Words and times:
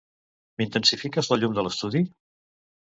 M'intensifiques 0.61 1.29
la 1.35 1.39
llum 1.41 1.55
de 1.59 1.69
l'estudi? 1.69 2.05